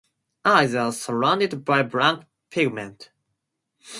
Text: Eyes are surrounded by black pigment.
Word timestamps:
Eyes 0.45 0.73
are 0.73 0.91
surrounded 0.91 1.63
by 1.63 1.83
black 1.83 2.25
pigment. 2.49 3.11